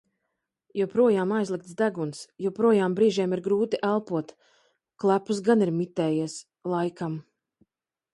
[0.77, 4.33] Joprojām aizlikts deguns, joprojām brīžiem ir grūti elpot.
[5.05, 6.39] klepus gan ir mitējies.
[6.75, 7.21] laikam.